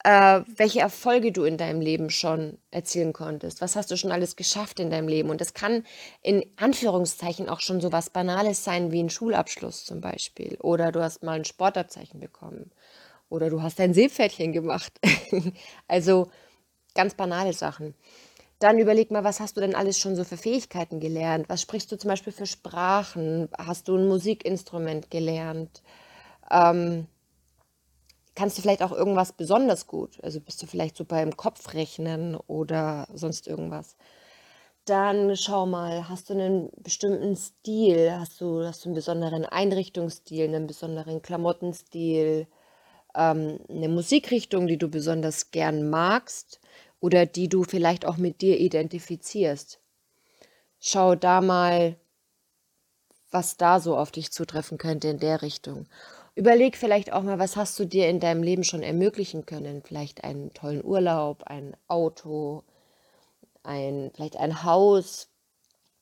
äh, 0.05 0.43
welche 0.57 0.81
Erfolge 0.81 1.33
du 1.33 1.45
in 1.45 1.59
deinem 1.59 1.81
Leben 1.81 2.11
schon 2.11 2.59
erzielen 2.71 3.13
konntest. 3.13 3.61
Was 3.61 3.77
hast 3.77 3.91
du 3.91 3.97
schon 3.97 4.13
alles 4.13 4.37
geschafft 4.37 4.81
in 4.81 4.91
deinem 4.91 5.09
Leben? 5.09 5.31
Und 5.31 5.41
das 5.41 5.55
kann 5.55 5.85
in 6.23 6.45
Anführungszeichen 6.57 7.49
auch 7.49 7.61
schon 7.61 7.81
so 7.81 7.93
was 7.93 8.11
Banales 8.11 8.65
sein 8.65 8.93
wie 8.93 9.03
ein 9.03 9.11
Schulabschluss 9.11 9.85
zum 9.85 10.01
Beispiel. 10.01 10.59
Oder 10.63 10.93
du 10.93 11.03
hast 11.03 11.23
mal 11.23 11.35
ein 11.39 11.45
Sportabzeichen 11.45 12.21
bekommen. 12.21 12.71
Oder 13.31 13.51
du 13.51 13.63
hast 13.63 13.81
ein 13.81 13.95
Seepferdchen 13.95 14.53
gemacht. 14.53 14.93
also 15.89 16.31
ganz 16.95 17.15
banale 17.15 17.53
Sachen. 17.55 17.95
Dann 18.61 18.79
überleg 18.79 19.11
mal, 19.11 19.25
was 19.25 19.41
hast 19.41 19.57
du 19.57 19.63
denn 19.63 19.75
alles 19.77 19.99
schon 19.99 20.17
so 20.17 20.25
für 20.25 20.37
Fähigkeiten 20.39 21.01
gelernt? 21.01 21.49
Was 21.49 21.63
sprichst 21.63 21.93
du 21.93 21.99
zum 21.99 22.09
Beispiel 22.11 22.33
für 22.33 22.47
Sprachen? 22.47 23.49
Hast 23.59 23.89
du 23.89 23.97
ein 23.97 24.09
Musikinstrument 24.09 25.11
gelernt? 25.11 25.83
Ähm, 26.51 27.07
kannst 28.35 28.59
du 28.59 28.63
vielleicht 28.63 28.83
auch 28.83 28.93
irgendwas 28.93 29.33
besonders 29.33 29.87
gut? 29.87 30.19
Also 30.23 30.41
bist 30.41 30.63
du 30.63 30.67
vielleicht 30.67 30.97
super 30.97 31.23
im 31.23 31.37
Kopfrechnen 31.37 32.37
oder 32.37 33.07
sonst 33.15 33.47
irgendwas? 33.47 33.97
Dann 34.85 35.35
schau 35.37 35.65
mal, 35.67 36.09
hast 36.09 36.29
du 36.29 36.35
einen 36.35 36.71
bestimmten 36.77 37.37
Stil? 37.37 38.13
Hast 38.13 38.41
du, 38.41 38.65
hast 38.65 38.85
du 38.85 38.91
einen 38.91 38.95
besonderen 38.95 39.47
Einrichtungsstil, 39.47 40.45
einen 40.45 40.67
besonderen 40.67 41.23
Klamottenstil, 41.23 42.47
ähm, 43.15 43.61
eine 43.69 43.89
Musikrichtung, 43.89 44.67
die 44.67 44.79
du 44.79 44.89
besonders 44.89 45.51
gern 45.53 45.89
magst 45.89 46.61
oder 47.01 47.27
die 47.27 47.49
du 47.49 47.65
vielleicht 47.65 48.05
auch 48.07 48.19
mit 48.19 48.43
dir 48.43 48.61
identifizierst? 48.61 49.81
Schau 50.81 51.15
da 51.15 51.41
mal, 51.41 51.97
was 53.31 53.57
da 53.57 53.81
so 53.81 53.97
auf 53.97 54.13
dich 54.13 54.33
zutreffen 54.33 54.79
könnte 54.79 55.09
in 55.09 55.19
der 55.19 55.43
Richtung. 55.43 55.87
Überleg 56.37 56.77
vielleicht 56.77 57.13
auch 57.13 57.23
mal, 57.23 57.39
was 57.39 57.57
hast 57.57 57.79
du 57.79 57.85
dir 57.85 58.09
in 58.09 58.19
deinem 58.19 58.43
Leben 58.43 58.65
schon 58.65 58.83
ermöglichen 58.83 59.47
können? 59.47 59.83
Vielleicht 59.83 60.25
einen 60.25 60.53
tollen 60.53 60.85
Urlaub, 60.85 61.45
ein 61.45 61.77
Auto, 61.87 62.65
ein, 63.63 64.11
vielleicht 64.15 64.37
ein 64.37 64.65
Haus, 64.65 65.29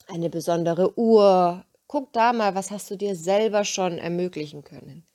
eine 0.08 0.30
besondere 0.30 0.98
Uhr. 0.98 1.64
Guck 1.86 2.12
da 2.14 2.32
mal, 2.32 2.54
was 2.54 2.70
hast 2.70 2.90
du 2.90 2.96
dir 2.96 3.14
selber 3.14 3.64
schon 3.64 3.98
ermöglichen 3.98 4.64
können. 4.64 5.06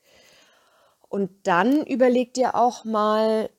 Und 1.09 1.31
dann 1.47 1.85
überleg 1.85 2.35
dir 2.35 2.53
auch 2.53 2.85
mal, 2.85 3.49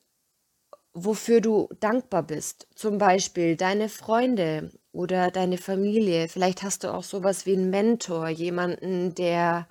wofür 0.92 1.40
du 1.40 1.68
dankbar 1.80 2.22
bist. 2.22 2.68
Zum 2.76 2.98
Beispiel 2.98 3.56
deine 3.56 3.88
Freunde 3.88 4.70
oder 4.92 5.32
deine 5.32 5.58
Familie. 5.58 6.28
Vielleicht 6.28 6.62
hast 6.62 6.84
du 6.84 6.94
auch 6.94 7.02
sowas 7.02 7.46
wie 7.46 7.54
einen 7.54 7.70
Mentor, 7.70 8.28
jemanden, 8.28 9.14
der 9.14 9.66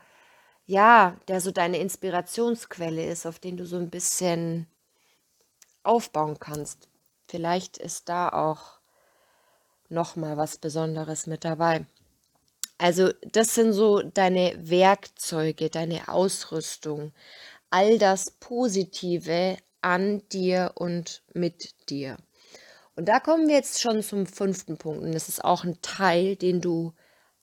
ja, 0.68 1.18
der 1.30 1.42
so 1.42 1.52
deine 1.52 1.80
Inspirationsquelle 1.80 3.06
ist, 3.06 3.26
auf 3.26 3.40
den 3.40 3.58
du 3.58 3.66
so 3.66 3.78
ein 3.78 3.90
bisschen 3.90 4.68
aufbauen 5.82 6.38
kannst. 6.40 6.90
Vielleicht 7.28 7.78
ist 7.78 8.10
da 8.10 8.30
auch 8.30 8.80
noch 9.90 10.18
mal 10.18 10.36
was 10.36 10.58
Besonderes 10.58 11.26
mit 11.26 11.46
dabei. 11.46 11.86
Also, 12.78 13.12
das 13.32 13.56
sind 13.56 13.72
so 13.74 14.02
deine 14.02 14.54
Werkzeuge, 14.58 15.70
deine 15.70 16.10
Ausrüstung, 16.10 17.14
all 17.70 17.98
das 17.98 18.30
Positive 18.32 19.58
an 19.82 20.22
dir 20.30 20.74
und 20.76 21.24
mit 21.34 21.90
dir. 21.90 22.18
Und 22.96 23.06
da 23.06 23.20
kommen 23.20 23.48
wir 23.48 23.56
jetzt 23.56 23.82
schon 23.82 24.04
zum 24.04 24.26
fünften 24.26 24.78
Punkt. 24.78 25.04
Und 25.04 25.14
das 25.14 25.30
ist 25.30 25.44
auch 25.44 25.64
ein 25.64 25.82
Teil, 25.82 26.36
den 26.36 26.60
du 26.60 26.94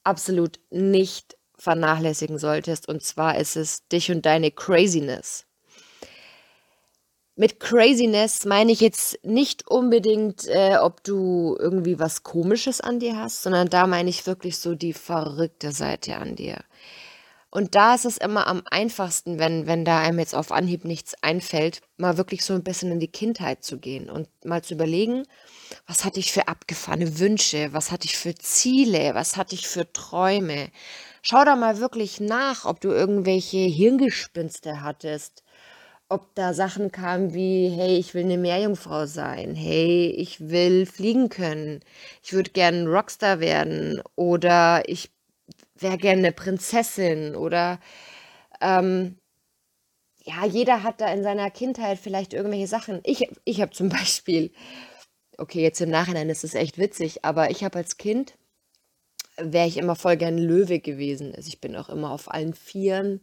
absolut 0.02 0.60
nicht 0.70 1.36
vernachlässigen 1.58 2.38
solltest. 2.38 2.88
Und 2.88 3.02
zwar 3.02 3.38
ist 3.38 3.56
es 3.56 3.86
dich 3.88 4.10
und 4.10 4.26
deine 4.26 4.50
Craziness. 4.50 5.46
Mit 7.36 7.58
Craziness 7.58 8.44
meine 8.44 8.70
ich 8.70 8.80
jetzt 8.80 9.18
nicht 9.24 9.66
unbedingt, 9.66 10.46
äh, 10.46 10.76
ob 10.80 11.02
du 11.02 11.56
irgendwie 11.58 11.98
was 11.98 12.22
Komisches 12.22 12.80
an 12.80 13.00
dir 13.00 13.18
hast, 13.18 13.42
sondern 13.42 13.68
da 13.68 13.88
meine 13.88 14.08
ich 14.08 14.26
wirklich 14.26 14.58
so 14.58 14.76
die 14.76 14.92
verrückte 14.92 15.72
Seite 15.72 16.16
an 16.16 16.36
dir. 16.36 16.58
Und 17.54 17.76
da 17.76 17.94
ist 17.94 18.04
es 18.04 18.18
immer 18.18 18.48
am 18.48 18.62
einfachsten, 18.68 19.38
wenn, 19.38 19.68
wenn 19.68 19.84
da 19.84 20.00
einem 20.00 20.18
jetzt 20.18 20.34
auf 20.34 20.50
Anhieb 20.50 20.84
nichts 20.84 21.14
einfällt, 21.22 21.82
mal 21.96 22.16
wirklich 22.16 22.44
so 22.44 22.52
ein 22.52 22.64
bisschen 22.64 22.90
in 22.90 22.98
die 22.98 23.10
Kindheit 23.10 23.62
zu 23.62 23.78
gehen 23.78 24.10
und 24.10 24.28
mal 24.44 24.62
zu 24.62 24.74
überlegen, 24.74 25.22
was 25.86 26.04
hatte 26.04 26.18
ich 26.18 26.32
für 26.32 26.48
abgefahrene 26.48 27.20
Wünsche, 27.20 27.72
was 27.72 27.92
hatte 27.92 28.06
ich 28.06 28.16
für 28.16 28.34
Ziele, 28.34 29.14
was 29.14 29.36
hatte 29.36 29.54
ich 29.54 29.68
für 29.68 29.92
Träume. 29.92 30.70
Schau 31.26 31.42
da 31.44 31.56
mal 31.56 31.78
wirklich 31.80 32.20
nach, 32.20 32.66
ob 32.66 32.80
du 32.82 32.90
irgendwelche 32.90 33.56
Hirngespinste 33.56 34.82
hattest, 34.82 35.42
ob 36.10 36.34
da 36.34 36.52
Sachen 36.52 36.92
kamen 36.92 37.32
wie, 37.32 37.70
hey, 37.70 37.96
ich 37.96 38.12
will 38.14 38.24
eine 38.24 38.36
Meerjungfrau 38.36 39.06
sein, 39.06 39.54
hey, 39.54 40.10
ich 40.10 40.50
will 40.50 40.84
fliegen 40.84 41.30
können, 41.30 41.80
ich 42.22 42.34
würde 42.34 42.50
gerne 42.50 42.86
Rockstar 42.86 43.40
werden. 43.40 44.02
Oder 44.16 44.82
ich 44.86 45.12
wäre 45.76 45.96
gerne 45.98 46.18
eine 46.20 46.32
Prinzessin. 46.32 47.36
Oder 47.36 47.80
ähm, 48.60 49.16
ja, 50.24 50.44
jeder 50.46 50.82
hat 50.82 51.00
da 51.00 51.12
in 51.12 51.22
seiner 51.22 51.50
Kindheit 51.50 51.98
vielleicht 51.98 52.34
irgendwelche 52.34 52.68
Sachen. 52.68 53.00
Ich, 53.04 53.28
ich 53.44 53.62
habe 53.62 53.72
zum 53.72 53.88
Beispiel, 53.90 54.52
okay, 55.38 55.62
jetzt 55.62 55.80
im 55.80 55.90
Nachhinein 55.90 56.30
ist 56.30 56.44
es 56.44 56.54
echt 56.54 56.78
witzig, 56.78 57.24
aber 57.24 57.50
ich 57.50 57.64
habe 57.64 57.78
als 57.78 57.96
Kind, 57.96 58.36
wäre 59.36 59.66
ich 59.66 59.76
immer 59.76 59.96
voll 59.96 60.16
gern 60.16 60.38
Löwe 60.38 60.80
gewesen. 60.80 61.34
Also 61.34 61.48
ich 61.48 61.60
bin 61.60 61.76
auch 61.76 61.88
immer 61.88 62.10
auf 62.10 62.30
allen 62.30 62.54
Vieren 62.54 63.20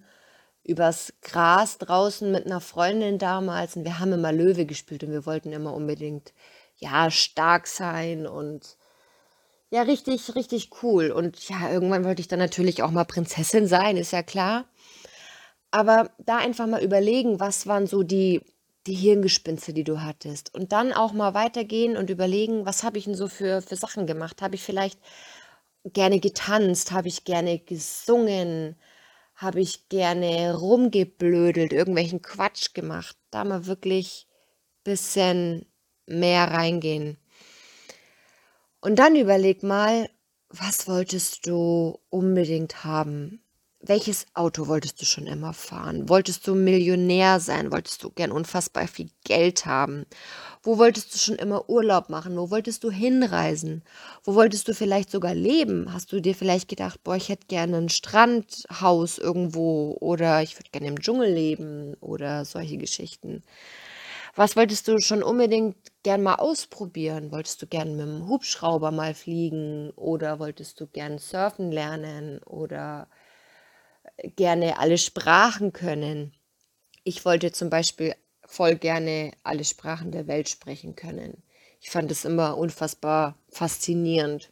übers 0.63 1.13
Gras 1.21 1.77
draußen 1.79 2.31
mit 2.31 2.45
einer 2.45 2.61
Freundin 2.61 3.17
damals 3.17 3.75
und 3.75 3.83
wir 3.83 3.99
haben 3.99 4.13
immer 4.13 4.31
Löwe 4.31 4.65
gespielt 4.65 5.03
und 5.03 5.11
wir 5.11 5.25
wollten 5.25 5.51
immer 5.51 5.73
unbedingt, 5.73 6.33
ja, 6.77 7.09
stark 7.09 7.67
sein 7.67 8.27
und 8.27 8.77
ja, 9.71 9.83
richtig, 9.83 10.35
richtig 10.35 10.69
cool. 10.83 11.11
Und 11.11 11.47
ja, 11.47 11.71
irgendwann 11.71 12.03
wollte 12.03 12.21
ich 12.21 12.27
dann 12.27 12.39
natürlich 12.39 12.83
auch 12.83 12.91
mal 12.91 13.05
Prinzessin 13.05 13.67
sein, 13.67 13.97
ist 13.97 14.11
ja 14.11 14.21
klar. 14.21 14.65
Aber 15.71 16.11
da 16.19 16.37
einfach 16.37 16.67
mal 16.67 16.83
überlegen, 16.83 17.39
was 17.39 17.67
waren 17.67 17.87
so 17.87 18.03
die, 18.03 18.41
die 18.85 18.93
Hirngespinste, 18.93 19.73
die 19.73 19.85
du 19.85 20.01
hattest. 20.01 20.53
Und 20.53 20.73
dann 20.73 20.91
auch 20.91 21.13
mal 21.13 21.33
weitergehen 21.33 21.95
und 21.95 22.09
überlegen, 22.09 22.65
was 22.65 22.83
habe 22.83 22.97
ich 22.97 23.05
denn 23.05 23.15
so 23.15 23.29
für, 23.29 23.61
für 23.61 23.77
Sachen 23.77 24.07
gemacht? 24.07 24.41
Habe 24.41 24.55
ich 24.55 24.63
vielleicht 24.63 24.99
gerne 25.85 26.19
getanzt? 26.19 26.91
Habe 26.91 27.07
ich 27.07 27.23
gerne 27.23 27.59
gesungen? 27.59 28.75
Habe 29.35 29.61
ich 29.61 29.89
gerne 29.89 30.55
rumgeblödelt, 30.55 31.73
irgendwelchen 31.73 32.21
Quatsch 32.21 32.73
gemacht? 32.73 33.17
Da 33.31 33.43
mal 33.43 33.65
wirklich 33.65 34.27
ein 34.29 34.83
bisschen 34.83 35.65
mehr 36.05 36.51
reingehen. 36.51 37.17
Und 38.81 38.97
dann 38.97 39.15
überleg 39.15 39.63
mal, 39.63 40.09
was 40.49 40.87
wolltest 40.87 41.47
du 41.47 41.99
unbedingt 42.09 42.83
haben? 42.83 43.40
Welches 43.83 44.27
Auto 44.35 44.67
wolltest 44.67 45.01
du 45.01 45.05
schon 45.05 45.25
immer 45.25 45.53
fahren? 45.53 46.07
Wolltest 46.07 46.45
du 46.45 46.53
Millionär 46.53 47.39
sein? 47.39 47.71
Wolltest 47.71 48.03
du 48.03 48.11
gern 48.11 48.31
unfassbar 48.31 48.87
viel 48.87 49.09
Geld 49.23 49.65
haben? 49.65 50.05
Wo 50.61 50.77
wolltest 50.77 51.15
du 51.15 51.17
schon 51.17 51.37
immer 51.37 51.67
Urlaub 51.67 52.07
machen? 52.09 52.37
Wo 52.37 52.51
wolltest 52.51 52.83
du 52.83 52.91
hinreisen? 52.91 53.81
Wo 54.23 54.35
wolltest 54.35 54.67
du 54.67 54.75
vielleicht 54.75 55.09
sogar 55.09 55.33
leben? 55.33 55.91
Hast 55.91 56.11
du 56.11 56.21
dir 56.21 56.35
vielleicht 56.35 56.69
gedacht, 56.69 57.03
boah, 57.03 57.15
ich 57.15 57.29
hätte 57.29 57.47
gerne 57.47 57.77
ein 57.77 57.89
Strandhaus 57.89 59.17
irgendwo 59.17 59.97
oder 59.99 60.43
ich 60.43 60.57
würde 60.59 60.69
gerne 60.71 60.87
im 60.87 60.99
Dschungel 61.01 61.33
leben 61.33 61.95
oder 62.01 62.45
solche 62.45 62.77
Geschichten? 62.77 63.41
Was 64.35 64.55
wolltest 64.55 64.87
du 64.87 64.99
schon 64.99 65.23
unbedingt 65.23 65.75
gern 66.03 66.21
mal 66.21 66.35
ausprobieren? 66.35 67.31
Wolltest 67.31 67.61
du 67.61 67.67
gern 67.67 67.95
mit 67.95 68.05
dem 68.05 68.27
Hubschrauber 68.27 68.91
mal 68.91 69.13
fliegen 69.15 69.89
oder 69.95 70.39
wolltest 70.39 70.79
du 70.79 70.87
gern 70.87 71.17
surfen 71.17 71.71
lernen 71.71 72.39
oder 72.43 73.07
gerne 74.35 74.79
alle 74.79 74.97
Sprachen 74.97 75.73
können? 75.73 76.33
Ich 77.03 77.25
wollte 77.25 77.51
zum 77.51 77.69
Beispiel 77.69 78.15
voll 78.45 78.75
gerne 78.75 79.31
alle 79.43 79.63
Sprachen 79.63 80.11
der 80.11 80.27
Welt 80.27 80.49
sprechen 80.49 80.95
können. 80.95 81.43
Ich 81.79 81.89
fand 81.89 82.11
es 82.11 82.25
immer 82.25 82.57
unfassbar 82.57 83.37
faszinierend. 83.49 84.49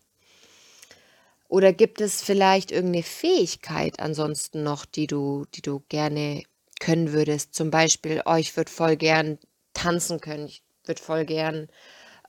Oder 1.47 1.73
gibt 1.73 1.99
es 1.99 2.21
vielleicht 2.21 2.71
irgendeine 2.71 3.03
Fähigkeit 3.03 3.99
ansonsten 3.99 4.63
noch, 4.63 4.85
die 4.85 5.07
du, 5.07 5.45
die 5.55 5.61
du 5.61 5.83
gerne 5.89 6.43
können 6.79 7.11
würdest? 7.11 7.55
Zum 7.55 7.71
Beispiel, 7.71 8.21
oh, 8.25 8.35
ich 8.35 8.55
würde 8.55 8.71
voll 8.71 8.95
gern 8.95 9.39
tanzen 9.73 10.21
können. 10.21 10.45
Ich 10.45 10.63
würde 10.85 11.01
voll 11.01 11.25
gern, 11.25 11.67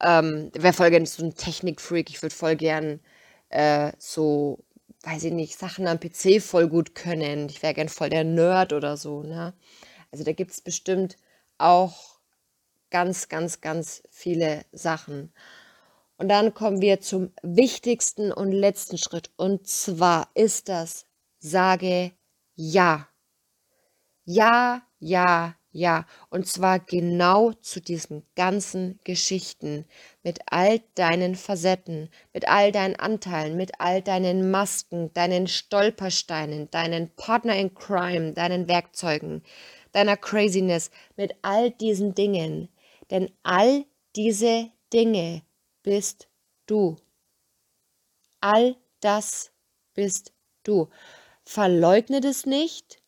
ähm, 0.03 0.50
wäre 0.55 0.72
voll 0.72 0.90
gern 0.90 1.07
so 1.07 1.22
ein 1.22 1.35
Technikfreak. 1.35 2.09
Ich 2.11 2.22
würde 2.22 2.35
voll 2.35 2.57
gern 2.57 3.00
äh, 3.50 3.92
so, 3.98 4.64
weiß 5.02 5.24
ich 5.24 5.32
nicht, 5.32 5.58
Sachen 5.58 5.86
am 5.86 5.98
PC 5.98 6.42
voll 6.42 6.68
gut 6.68 6.94
können. 6.94 7.48
Ich 7.48 7.62
wäre 7.62 7.74
gern 7.74 7.88
voll 7.88 8.10
der 8.10 8.24
Nerd 8.24 8.72
oder 8.72 8.96
so. 8.96 9.22
Ne? 9.22 9.54
Also 10.10 10.24
da 10.24 10.32
gibt 10.32 10.50
es 10.52 10.60
bestimmt 10.60 11.16
auch 11.58 12.20
ganz, 12.90 13.28
ganz, 13.28 13.60
ganz 13.60 14.02
viele 14.10 14.64
Sachen. 14.72 15.32
Und 16.16 16.28
dann 16.28 16.52
kommen 16.52 16.82
wir 16.82 17.00
zum 17.00 17.32
wichtigsten 17.42 18.30
und 18.32 18.52
letzten 18.52 18.98
Schritt. 18.98 19.30
Und 19.36 19.66
zwar 19.66 20.28
ist 20.34 20.68
das, 20.68 21.06
sage 21.38 22.12
ja. 22.54 23.08
Ja, 24.24 24.82
ja, 24.98 25.54
ja, 25.72 26.04
und 26.30 26.48
zwar 26.48 26.80
genau 26.80 27.52
zu 27.52 27.80
diesen 27.80 28.24
ganzen 28.35 28.98
Geschichten, 29.04 29.87
mit 30.24 30.40
all 30.46 30.80
deinen 30.96 31.37
Facetten, 31.37 32.11
mit 32.33 32.48
all 32.48 32.72
deinen 32.72 32.96
Anteilen, 32.96 33.56
mit 33.56 33.80
all 33.80 34.02
deinen 34.02 34.50
Masken, 34.50 35.12
deinen 35.14 35.46
Stolpersteinen, 35.46 36.70
deinen 36.70 37.11
Partner 37.11 37.56
in 37.56 37.72
Crime, 37.74 38.33
deinen 38.33 38.66
Werkzeugen, 38.66 39.42
deiner 39.92 40.16
Craziness, 40.16 40.90
mit 41.16 41.37
all 41.42 41.70
diesen 41.70 42.14
Dingen. 42.14 42.68
Denn 43.11 43.30
all 43.44 43.85
diese 44.16 44.70
Dinge 44.92 45.42
bist 45.83 46.28
du. 46.66 46.96
All 48.40 48.76
das 49.00 49.52
bist 49.94 50.33
du. 50.64 50.88
Verleugne 51.44 52.20
es 52.24 52.44
nicht, 52.44 53.00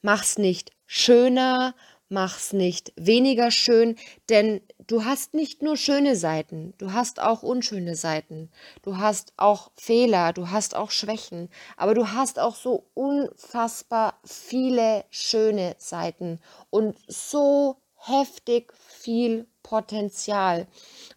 mach's 0.00 0.38
nicht 0.38 0.72
schöner, 0.86 1.74
mach's 2.08 2.52
nicht 2.52 2.92
weniger 2.96 3.50
schön, 3.50 3.96
denn 4.28 4.60
du 4.86 5.04
hast 5.04 5.34
nicht 5.34 5.62
nur 5.62 5.76
schöne 5.76 6.16
Seiten, 6.16 6.74
du 6.78 6.92
hast 6.92 7.20
auch 7.20 7.42
unschöne 7.42 7.96
Seiten, 7.96 8.50
du 8.82 8.98
hast 8.98 9.32
auch 9.36 9.70
Fehler, 9.74 10.32
du 10.32 10.50
hast 10.50 10.74
auch 10.74 10.90
Schwächen, 10.90 11.48
aber 11.76 11.94
du 11.94 12.12
hast 12.12 12.38
auch 12.38 12.54
so 12.54 12.86
unfassbar 12.94 14.18
viele 14.24 15.04
schöne 15.10 15.76
Seiten 15.78 16.40
und 16.70 16.96
so 17.08 17.76
heftig 17.96 18.72
viel 18.74 19.46
Potenzial. 19.62 20.66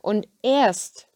Und 0.02 0.28
erst, 0.42 1.08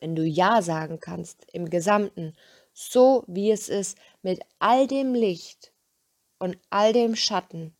wenn 0.00 0.14
du 0.14 0.22
Ja 0.24 0.62
sagen 0.62 1.00
kannst 1.00 1.46
im 1.52 1.70
Gesamten, 1.70 2.36
so 2.72 3.24
wie 3.26 3.50
es 3.50 3.68
ist, 3.68 3.96
mit 4.22 4.40
all 4.58 4.86
dem 4.86 5.14
Licht 5.14 5.72
und 6.38 6.58
all 6.70 6.92
dem 6.92 7.16
Schatten, 7.16 7.74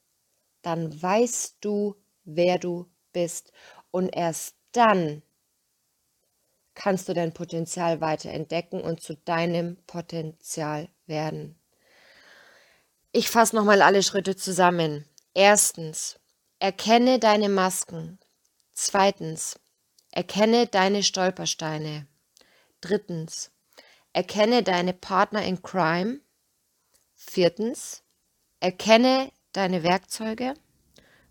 dann 0.64 1.00
weißt 1.00 1.59
du, 1.61 1.94
wer 2.24 2.59
du 2.59 2.90
bist. 3.12 3.53
Und 3.90 4.09
erst 4.14 4.57
dann 4.72 5.22
kannst 6.74 7.09
du 7.09 7.14
dein 7.14 7.33
Potenzial 7.33 8.00
weiter 8.00 8.31
entdecken 8.31 8.81
und 8.81 9.00
zu 9.00 9.16
deinem 9.16 9.77
Potenzial 9.87 10.88
werden. 11.07 11.59
Ich 13.12 13.31
fasse 13.31 13.55
nochmal 13.55 13.81
alle 13.83 14.03
Schritte 14.03 14.35
zusammen. 14.35 15.09
Erstens, 15.35 16.18
erkenne 16.59 17.18
deine 17.18 17.48
Masken. 17.48 18.18
Zweitens, 18.72 19.61
erkenne 20.11 20.66
deine 20.66 21.03
Stolpersteine. 21.03 22.09
Drittens, 22.81 23.53
erkenne 24.12 24.62
deine 24.62 24.94
Partner 24.94 25.44
in 25.44 25.62
Crime. 25.62 26.20
Viertens, 27.14 28.03
erkenne 28.61 29.31
deine 29.57 29.83
Werkzeuge. 29.83 30.55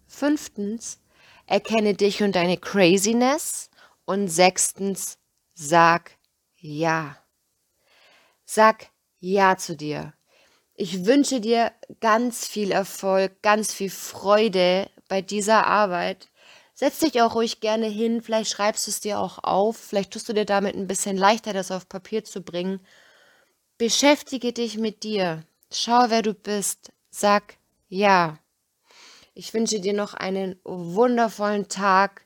Fünftens, 0.08 1.00
erkenne 1.46 1.94
dich 1.94 2.24
und 2.24 2.36
deine 2.36 2.58
Craziness. 2.58 3.70
Und 4.06 4.28
sechstens, 4.28 5.18
sag 5.54 6.12
ja. 6.60 7.18
Sag 8.44 8.88
ja 9.20 9.58
zu 9.58 9.76
dir. 9.78 10.14
Ich 10.76 11.06
wünsche 11.06 11.40
dir 11.40 11.72
ganz 12.02 12.48
viel 12.48 12.72
Erfolg, 12.72 13.42
ganz 13.42 13.74
viel 13.74 13.90
Freude 13.90 14.90
bei 15.08 15.22
dieser 15.22 15.68
Arbeit. 15.68 16.30
Setz 16.74 17.00
dich 17.00 17.22
auch 17.22 17.36
ruhig 17.36 17.60
gerne 17.60 17.86
hin, 17.86 18.22
vielleicht 18.22 18.50
schreibst 18.50 18.88
du 18.88 18.92
es 18.92 19.00
dir 19.00 19.20
auch 19.20 19.44
auf, 19.44 19.78
vielleicht 19.78 20.12
tust 20.12 20.28
du 20.28 20.34
dir 20.34 20.46
damit 20.46 20.76
ein 20.76 20.88
bisschen 20.88 21.16
leichter, 21.16 21.54
das 21.54 21.72
auf 21.72 21.88
Papier 21.88 22.24
zu 22.24 22.42
bringen. 22.42 22.80
Beschäftige 23.78 24.52
dich 24.52 24.78
mit 24.78 25.04
dir. 25.04 25.44
Schau, 25.72 26.06
wer 26.10 26.24
du 26.24 26.34
bist. 26.34 26.92
Sag 27.12 27.58
ja. 27.94 28.40
Ich 29.36 29.54
wünsche 29.54 29.80
dir 29.80 29.94
noch 29.94 30.14
einen 30.14 30.60
wundervollen 30.64 31.68
Tag 31.68 32.26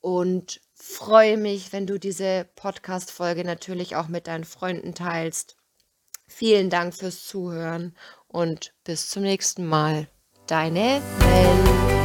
und 0.00 0.60
freue 0.74 1.36
mich, 1.36 1.72
wenn 1.72 1.86
du 1.86 1.98
diese 1.98 2.48
Podcast-Folge 2.54 3.44
natürlich 3.44 3.96
auch 3.96 4.08
mit 4.08 4.26
deinen 4.26 4.44
Freunden 4.44 4.94
teilst. 4.94 5.56
Vielen 6.26 6.70
Dank 6.70 6.94
fürs 6.94 7.24
Zuhören 7.24 7.96
und 8.26 8.74
bis 8.84 9.08
zum 9.08 9.22
nächsten 9.22 9.66
Mal. 9.66 10.08
Deine 10.46 11.02
Mel. 11.18 11.97